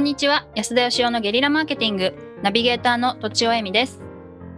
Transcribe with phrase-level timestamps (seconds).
[0.00, 4.00] んにちは安田義雄のゲリラマーケティングナビゲーターのとちおえみです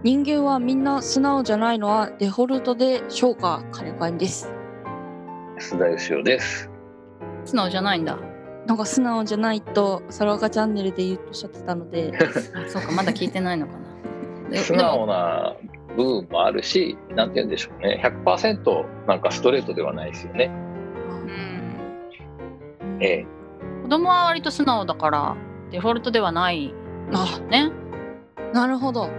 [0.04, 4.52] 人間はみんな素直じゃないのはデフォルトでしょうか金子です
[5.56, 6.70] 安田義雄です。
[7.44, 8.18] 素直じゃないんだ
[8.66, 12.12] なんか素直じゃないとサラガチャンネルで言うとおっしゃってたので
[12.54, 15.56] あそうかまだ聞いてないのかなで素直な
[15.96, 18.00] 部分もあるし、なんて言うんでしょうね。
[18.24, 20.50] 100%なんかストレートではないですよね。
[21.26, 21.26] う
[22.96, 23.41] んええ。
[23.92, 25.36] 子供は割と素直だから
[25.70, 27.70] デフォルトではないんでしょうね
[28.54, 29.10] なるほど。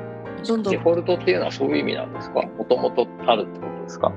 [0.48, 0.74] どんどん。
[0.74, 2.42] デフォルトっていうのはそういう意味なんですか？
[2.42, 4.12] もともとあるってことですか？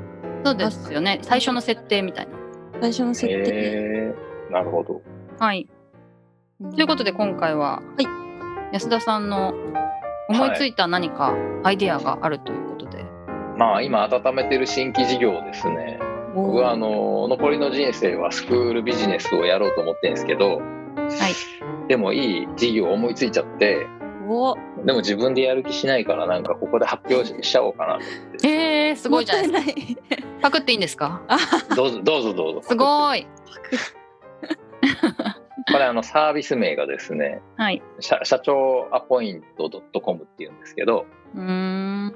[0.47, 1.19] そうですよね。
[1.21, 2.33] 最初の設定みたいな。
[2.81, 4.15] 最初の設定、え
[4.49, 5.03] えなるほど。
[5.39, 5.69] はい。
[6.63, 6.73] うん。
[6.75, 7.83] ということで今回は、は
[8.73, 8.75] い。
[8.75, 9.53] 安田さんの
[10.31, 11.35] 思いついた何か
[11.65, 13.05] アイデアがあるということで、
[13.59, 15.99] まあ今温めてる新規事業ですね。
[16.37, 20.65] 僕はあの残りの人生はスクールビジネスをやろうと思ってるんですけど、は
[21.85, 21.89] い。
[21.89, 23.87] でもいい事業思いついちゃって、
[24.29, 24.55] お。
[24.85, 28.49] でも自分でやる気しないからなんかここで発表しちゃおうかなと思って。
[28.49, 30.03] えー、すごいじゃないですか。
[30.43, 31.23] パクっていいんですか？
[31.75, 32.63] どうぞどうぞどうぞ。
[32.69, 33.27] すごい。
[35.73, 37.83] これあのサービス名がですね、はい。
[38.01, 39.71] 社社長アポイント
[40.01, 42.15] .com っていうんですけど、うーん。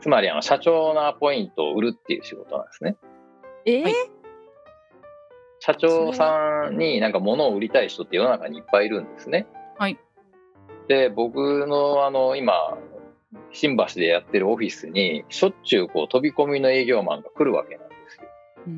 [0.00, 2.96] つまりあの社長のアポイントを売るっていう仕事なんですね。
[3.66, 3.82] えー？
[3.82, 3.94] はい
[5.58, 9.46] 社長さんになんか物を売りたい人って世の中にいっぱいいるんですね。
[9.78, 9.98] はい。
[10.86, 12.78] で、僕のあの今、
[13.50, 18.28] 新橋でやってるオフィスにしょっちゅうこう飛び込みの営業マンが来るわけなんですよ。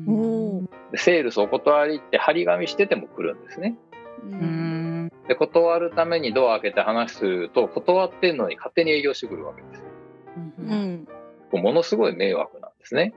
[0.07, 3.77] おーでセールスお断りって張り紙してても来るんですね。
[4.23, 9.83] うんで、断るためにドア開けて話すると、断ってんのに勝手に営業してくるわけですよ。
[10.57, 11.05] ううんん
[11.51, 13.13] こうものすごい迷惑なんですね。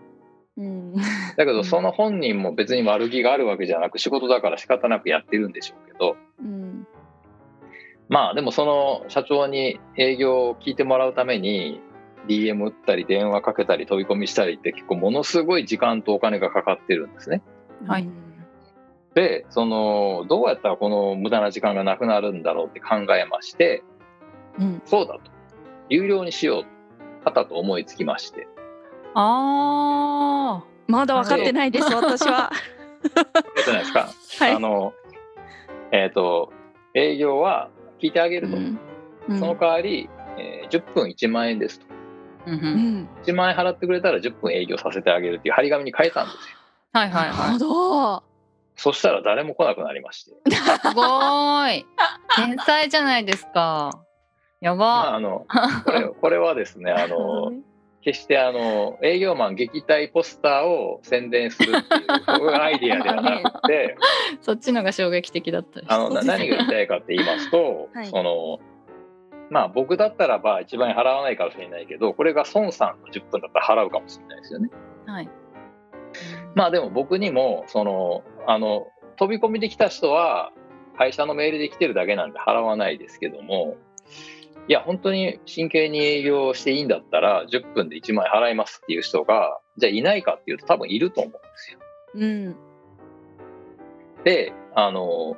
[0.57, 0.95] うん。
[0.95, 1.03] だ
[1.39, 1.57] けうん。
[1.57, 6.17] どその本人も別に悪気があるわけじゃなく仕事だから仕方なくやってるんでしょうけど。
[6.41, 6.87] うん。
[8.09, 11.81] まあでもその社長に営業を聞いてもらうために
[12.29, 17.43] DM 打ったり電話かけたり飛び込みしたりって結構ものすごい時間とお金がかかってるんですね。
[17.87, 18.09] はい。
[19.15, 23.83] でそのどうやったらこの無駄な時間がなくなるんだろうって考えまして
[24.59, 24.83] うん。
[24.85, 25.21] そうだと。
[25.89, 26.65] 有料にしよう。
[26.65, 26.83] と
[27.23, 28.47] 方と思いつきまして
[29.15, 32.51] あまだ分かってないです私は。
[33.05, 34.09] えっとないですか、
[34.39, 34.53] はい。
[34.55, 34.93] あの
[35.91, 36.53] えっ、と
[36.95, 38.57] 営業は聞いてあげると。
[38.57, 38.79] うん。
[39.39, 40.09] その代わり、
[40.39, 41.87] えー10分1万円ですと。
[42.47, 42.59] ーうん。
[42.59, 46.41] ううんん1万円払ってくれたら10分営業させてあげるっていう張り紙に変えたんですよ。
[46.93, 48.33] はいはいなるほはいど。
[48.77, 50.31] そしたら誰も来なくなりまして。
[50.51, 51.87] すごーい。
[52.37, 54.03] 天才じゃないですか。
[54.63, 55.47] やまあ、ばあの
[55.85, 57.53] これこれはですねあの
[58.03, 63.97] 決してあの営業マン撃退ポスターを宣伝するっていうアイディアではなくて
[64.43, 65.81] そっちのが衝撃的だった。
[65.87, 68.07] あのな何が言いたいかって言いますと、 はい。
[68.07, 68.61] その
[69.51, 74.71] まあ僕だったらば1万円払わないかもしれないけどこれが孫さんの10分だったら払うかもしれないですよね。
[75.07, 75.29] はい。
[76.55, 80.53] まあでも僕にもそのあの飛び込みで来た人は
[80.97, 83.77] 会社のメールで来てるだけなんで払わないですけども
[84.69, 91.79] いや本当に真剣に営業していいんだったら10分で1万円払いますっていう人がじゃあいないかっていうと多分いると思うんですよ。
[92.15, 92.57] うん
[94.25, 95.37] であの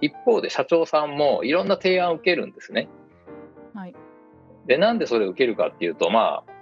[0.00, 2.88] 一方で社長さんもいろんな提案を受けるんですね。
[3.72, 3.94] はい
[4.66, 6.54] でなんでそれを受けるかっていうとまあ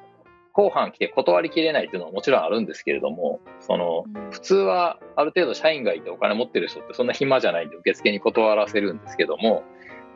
[0.52, 9.62] 後半来て断りきれないっていうのはもちろんあるんですけれどもその普通はある程度社員がいてお金持ってる人ってそんな暇じゃないんで受付に断らせるんですけども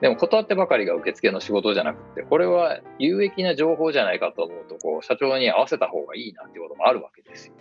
[0.00, 7.54] でも断ってばかりが受付の仕事じゃなくてこれは有益な情報じゃないかと思うとこう社長に合わせた方がいいなっていうこともあるわけですよ。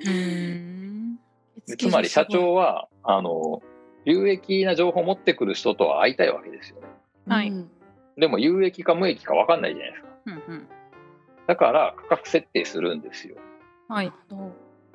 [1.77, 3.61] つまり社長はあの
[4.03, 6.87] 有益な情報を持ってくる人とは会いたいわけですよね。
[7.27, 7.71] はいうん
[8.17, 10.09] でも有益か無益か分かんないじゃないですか。
[10.25, 10.67] うんうん
[11.47, 13.35] だから価格設定するんですよ。
[13.87, 14.11] はい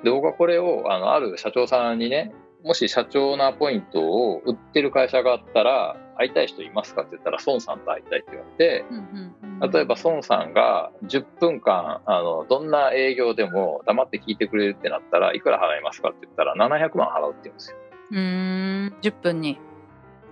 [0.02, 2.32] で僕はこれをあのある社長さんにね
[2.64, 8.98] もし社長のアポイントを売ってる会社があったら会いたい人いますかって言ったら孫さんと会いたいって言われてうん
[9.42, 17.76] うん例えば孫さんが10分間あのどんな営業でも黙って聞いてくれるってなったらいくら払いますかって言ったら700万払うって言うんですよ。
[18.10, 18.96] うーん。
[19.02, 19.58] 10分に。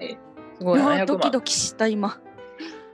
[0.00, 0.18] ええ。
[0.58, 0.80] すごい。
[0.80, 1.06] うわ700万。
[1.06, 2.18] ドキドキした今。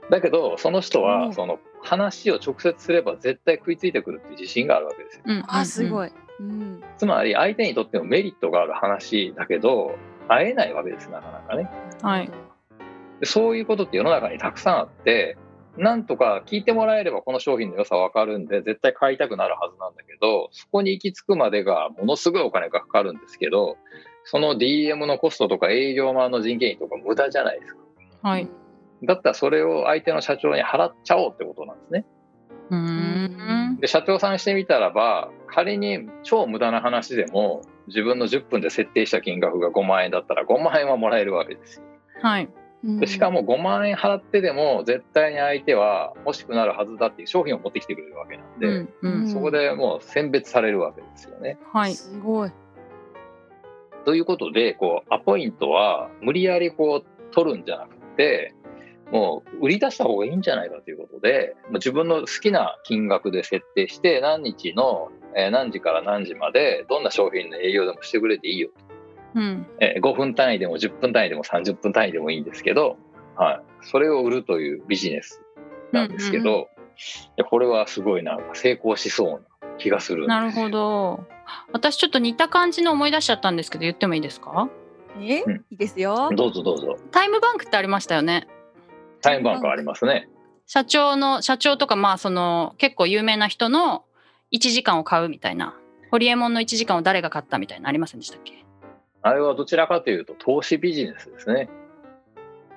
[0.09, 1.05] だけどその人うん。
[1.05, 5.23] はその話を直接すれば絶対食いついてくるっていう自信があるわけですよ。
[5.25, 9.95] うんあすごいいうんつまり相手にとってもメリットがある話だけど
[10.27, 11.69] 会えないわけですなかなかね。
[12.01, 12.31] はい
[13.19, 15.37] でそういうことって世の中にたくさんあって
[15.77, 23.77] なんとか聞いてもらえればこの商品の良さわかるんで絶対買いたくなるはずなんだけどそこに行き着くまでがものすごいお金がかかるんですけど
[24.25, 27.79] その DM のコストとか営業マンの人件費とか無駄じゃないですか。
[28.23, 28.49] はい。
[29.03, 32.05] だったらそれを相手の社長に払っちゃおうってことなんですね。
[32.71, 32.77] うー
[33.73, 33.77] ん。
[33.79, 41.85] で社長さんしてみたらば仮に超無駄な話でも自分の10分で設定した金額が5万円だったら5万円はもらえるわけですよ。
[42.21, 42.49] はい。
[42.83, 49.29] でしかも5万円払ってでも絶対に相手は欲しくなるはずだっていう商品を持ってきてくれるわけなんで、うんうん。
[49.29, 51.57] そこでもう選別されるわけですよね。
[51.71, 51.93] はい。
[51.93, 52.51] すごい。
[54.03, 58.53] ということでこうアポイントは無理やりこう取るんじゃなくて
[59.09, 68.69] もう売り出した方がいいんじゃないかということで自分の好きな金額で設定して何日のえー何時から何時までどんな商品の営業でもしてくれていいよ。
[69.35, 69.67] うん。
[69.79, 72.97] えー5分単位でも10分単位でも30分単位でもいいんですけど、
[73.35, 75.41] はい、それを売るというビジネス
[75.91, 76.67] なんですけど、うんうんい
[77.35, 79.39] やこれはすごいなんか成功しそうな
[79.77, 81.25] 気がするんですなるほど。
[81.73, 84.69] 私ちょっと似た感じの思い出しちゃったんですけど言ってもいいですか？
[85.19, 85.55] え、うん。
[85.71, 86.29] いいですよ。
[86.33, 86.95] どうぞどうぞ。
[87.11, 88.47] タイムバンクってありましたよね。
[89.19, 90.29] タイムバンクありますね。
[90.67, 94.04] 社長の社長とかまあその結構有名な人の
[94.55, 95.77] 1時間を買うみたいな。
[96.11, 98.65] ホリエモンの1時間を誰が買ったみたいなのありませんでしたっけ？
[99.21, 101.67] あれはどちらかというと投資ビジネスですね、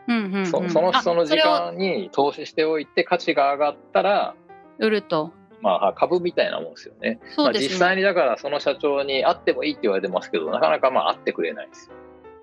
[0.09, 4.35] うんうん、うん、そその人の時間に投資しておいて価値が上がったら
[4.79, 5.33] 売ると。
[5.61, 7.21] まあ株みたいなもんですよね。
[7.35, 11.95] そうですね、まあ、実際にだからその社長に会ってもいいって言われてますけどなかなかまあ会ってくれないですよ。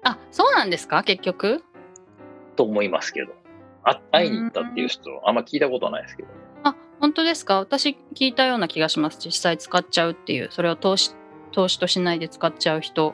[0.04, 1.02] あそうなんですか？
[1.04, 1.64] 結局？
[2.56, 3.34] と思いますけど。
[3.84, 6.30] あ会いに行ったっていう人あんま聞いたことないですけど。
[6.30, 6.32] あ
[7.00, 7.60] 本当ですか？
[7.60, 9.20] 私聞いたような気がします。
[9.24, 10.50] 実際使っちゃうっていう。
[10.52, 11.12] それを投資
[11.52, 13.14] 投資としないで使っちゃう人。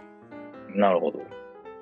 [0.75, 1.19] なるほど。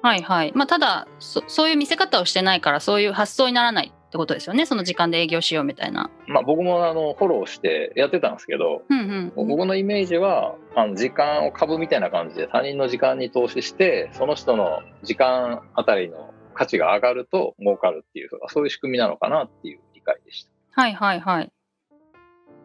[0.01, 0.51] はいはい。
[0.55, 4.65] まあただそそういう見せ方をしてないからそういう発想にならないってことですよね。
[4.65, 6.09] その時間で営業しようみたいな。
[6.27, 9.47] まあ僕もあのフォローしてやってたんですけどうんうんうん。
[9.47, 20.81] 僕のイメージはあの時間を株みたいな感じで他人の時間に投資してその人の時間あたりの価値が上がると儲かるっていうそういう仕組みなのかなっていう理解でした。
[20.81, 21.51] はいはいはい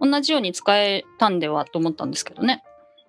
[0.01, 2.63] 同じように使えたんではと思ったんですけどね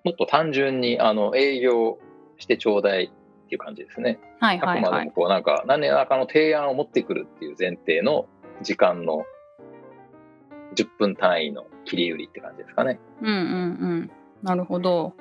[0.04, 1.98] もっと単純にあの営業
[2.38, 3.04] してちょうだい
[3.46, 4.18] っていう感じですね。
[4.40, 8.26] はいあくまはいはいでもこうなんか何らかの提案を持ってくるっていう前提の
[8.62, 9.24] 時間の
[10.74, 13.00] 10分単位の切り売りって感じですかね。
[13.22, 14.10] うんうんうん
[14.42, 15.14] なるほど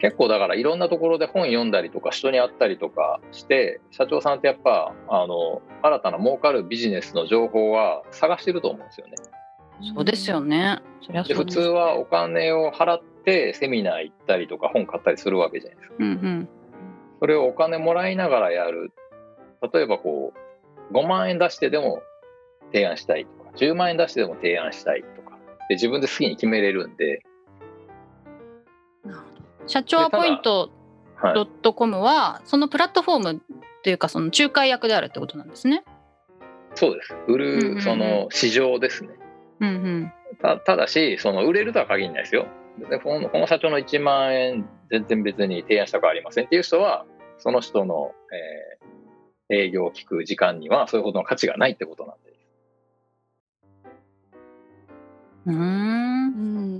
[0.00, 9.14] 結構だからいろんなところで本読んだりとか人に会ったりとかして社長さんってやっぱあの新たな儲かるビジネスの情報は探してると思うんですよね。
[9.82, 15.94] そうですよねそそうです通はお金を払ってセミナー行ったりとか本買ったりするわけじゃないですか。
[15.98, 16.48] うんうん
[17.20, 18.92] それをお金もらいながらやる。
[19.72, 20.34] 例えばこ
[20.90, 22.02] う5万円出してでも
[22.72, 25.38] 提案したいとか10万円出してでも提案したいとか
[25.68, 27.22] で自分で好きに決めれるんで、
[29.66, 30.70] 社長アポイント
[31.16, 35.84] はいドットコムはそのプラットフォームっていうかその仲介役であるってことなんですね。
[36.74, 37.16] そうです。
[37.28, 39.10] 売るその市場ですね。
[39.60, 40.12] うんうん。
[40.40, 42.46] たただし、その売れるとは限らないですよ。
[42.90, 47.06] でこのこの社長の1万円、全然別に提案したくありませんっていう人は、
[47.38, 48.84] その人の、えー
[49.50, 52.32] 営業を聞く時間には、そういうことの価値がないってことなんで。
[55.46, 55.60] うーんう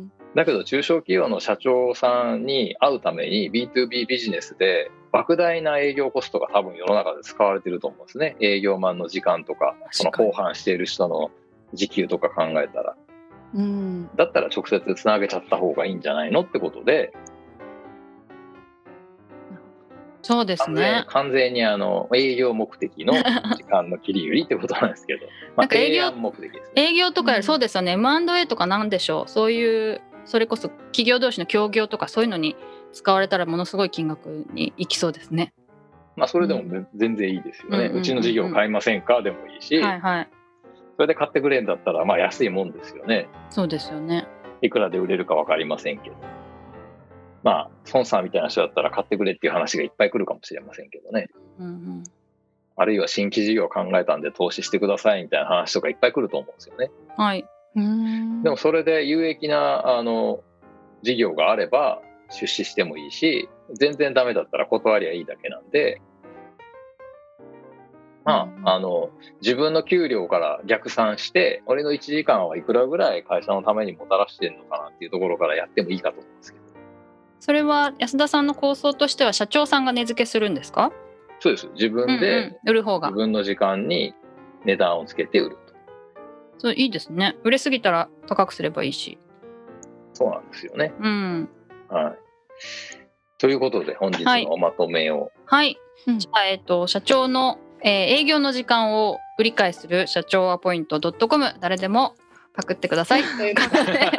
[0.00, 8.36] んだけど、中小企業の社長さんに会うために B2B ビジネスで、莫大な営業コストが多分世の中で使われてると思うんですね。
[8.40, 11.30] 営業マンの時間とか、その後半している人の
[11.74, 12.96] 時給とか考えたら。
[13.54, 17.12] うんだったら直接つなげちゃった方がいいんじゃないのってことで、
[20.24, 21.04] そうですね。
[21.08, 23.12] 完全にあの営業目的の
[23.56, 26.82] 時間の切り売りってことなんですけど、まあ、なんか営業目的ですね。
[26.82, 32.56] 営業とかそうですよね、M&A とかなんでしょうそういうそれこそ企業同士の協業とかそういうのに
[32.92, 35.52] 使われたらものすごい金額にいきそうですね。
[36.16, 37.76] まあ、それでもぜ全然いいですよね。
[37.76, 39.20] うんうんうんうんうちの事業買いませんか？
[39.20, 40.28] でもいいし、はいはい
[40.96, 43.28] それで買ってくれるんだったら、まあ安いもんですよね。
[43.50, 44.26] そうですよね。
[44.62, 46.16] いくらで売れるか分かりませんけど。
[47.42, 51.28] まあ、孫さんみたいな人だったら買ってくれっていう話がいっぱい来るかもしれませんけどね。
[51.58, 52.04] うんうん、
[52.74, 56.90] あるいは新規事業を考えたんで投資してくださいみたいな話とかいっぱい来ると思うんですよね。
[57.16, 57.44] はい
[57.76, 60.40] うんでもそれで有益なあの
[61.02, 66.00] 事業があれば出資してもいいし、全然ダメだったら断りゃいいだけなんで、
[68.24, 69.10] まうんあ、あの、
[69.42, 76.64] 自分の給料から逆算して、俺の1時間はいくらぐらい会社のためにもたらしてるのかなっていうところからやってもいいかと思うんですけど。
[77.40, 80.90] それは安田さんの構想としては社長さんが値付けするんですか？
[81.40, 81.68] そうです。
[81.74, 84.14] 自分うんうでん、売る方が自分の時間に
[84.64, 85.74] 値段をつけて売ると。
[86.56, 89.18] そういいですね売れすぎたら高くすればいいし
[90.14, 90.94] そうなんですよね。
[90.98, 91.48] うん
[91.90, 92.18] はい。
[93.36, 95.30] ということで本日はいのおまとめを。
[95.44, 95.76] はい、
[96.06, 102.14] うんじゃあ、えっと、社長のえー営業の時間を売り買いする社長アポイント .com 誰でも
[102.54, 103.22] パクってください。
[103.38, 104.10] ということで。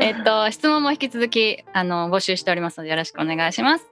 [0.00, 3.86] えっと質問も引き続きあの募集しておりますのでよろしくお願いします。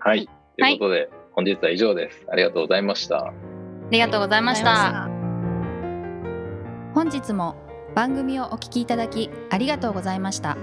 [0.00, 0.28] はい。
[0.58, 2.26] ということで、本日は以上です。
[2.30, 3.18] ありがとうございました。
[3.18, 3.32] あ
[3.90, 5.08] りがとうございました。
[6.94, 7.56] 本日も
[7.94, 10.56] 番組をお聞きいただきありがとうございました。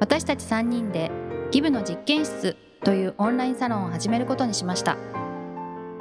[0.00, 1.10] 私たち3人で
[1.50, 4.96] ギブの実験室というオンラインサロンを始めることにしました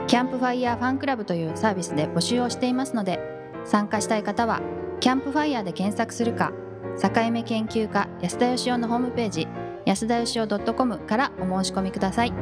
[0.07, 3.19] キャンプファイヤーファンクラブというサービスで募集をしていますので
[3.65, 4.61] 参加したい方は
[4.99, 6.53] キャンプファイヤーで検索するか
[7.01, 9.47] 境目研究家安田よしおのホームページ
[9.85, 12.33] 安田義雄 .com からお申し込みください。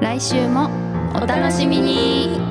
[0.00, 0.70] 来週も
[1.14, 2.49] お楽しみに。